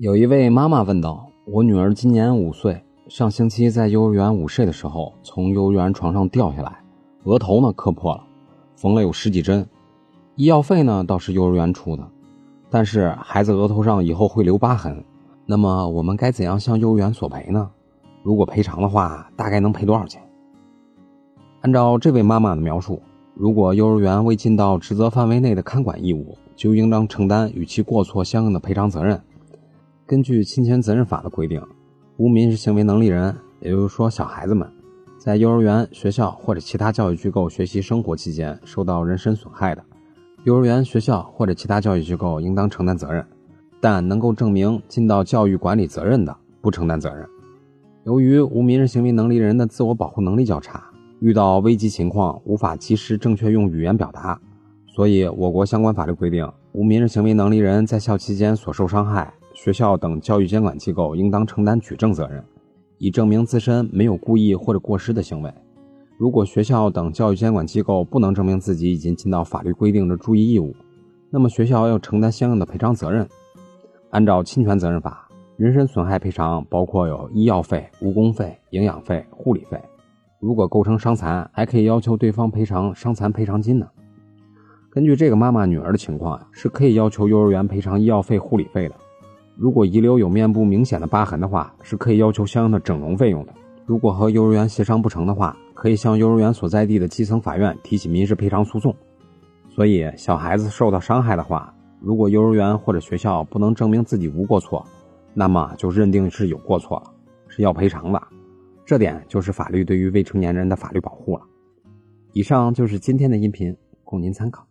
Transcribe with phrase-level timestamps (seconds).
[0.00, 6.82] 有一位妈妈问道：“我女儿今年五岁，上星期在幼儿园午睡的时候，从幼儿园床上掉下来，
[7.24, 8.24] 额头呢磕破了，
[8.76, 9.68] 缝了有十几针，
[10.36, 12.08] 医药费呢倒是幼儿园出的，
[12.70, 15.04] 但是孩子额头上以后会留疤痕，
[15.44, 17.70] 那么我们该怎样向幼儿园索赔呢？
[18.22, 20.22] 如果赔偿的话，大概能赔多少钱？”
[21.60, 23.02] 按照这位妈妈的描述，
[23.34, 29.20] 如果幼儿园未尽到职责范围内的看管义务，就应当承担与其过错相应的赔偿责任。
[30.10, 31.62] 根据侵权责任法的规定，
[32.16, 34.68] 无民事行为能力人，也就是说小孩子们，
[35.16, 39.84] 在幼儿园、学校或者其他教育机构学习生活期间受到人身损害的，
[40.42, 43.24] 幼儿园、学校或者其他教育机构应当承担责任，
[43.80, 47.24] 但能够证明尽到教育管理责任的，不承担责任。
[48.02, 50.82] 由于无民事行为能力人的自我保护能力较差，
[51.20, 54.40] 遇到危机情况无法及时正确用语言表达，
[54.88, 59.32] 所以我国相关法律规定，无民事行为能力人在校期间所受伤害。
[59.52, 62.42] 学校等教育监管机构应当承担举证责任，
[62.98, 65.52] 以证明自身没有故意或者过失的行为。
[66.16, 70.74] 如果学校等教育监管机构不能证明自己已经尽到法律规定的注意义务，
[71.30, 73.26] 那么学校要承担相应的赔偿责任。
[74.10, 79.80] 按照侵权责任法，人身损害赔偿包括有医药费、误工费、营养费、护理费。
[80.40, 83.86] 如果构成伤残，还可以要求对方赔偿伤残赔偿金呢。
[84.90, 88.94] 根据这个妈妈女儿的情况呀，是可以要求幼儿园赔偿医药费、护理费的。
[89.60, 93.52] 如果遗留有面部明显的疤痕的话，是可以要求相应的整容费用的。
[93.84, 98.96] 如果和幼儿园协商不成的话，可以向幼儿园所在地的基层法院提起民事赔偿诉讼。
[99.68, 104.82] 所以，小孩子受到伤害的话，如果幼儿园或者学校不能证明自己无过错，
[105.34, 107.12] 那么就认定是有过错了，
[107.46, 108.22] 是要赔偿的。
[108.86, 111.42] 这点就是法律对于未成年人的法律保护了。
[112.32, 114.66] 以上就是今天的音频，供您参考。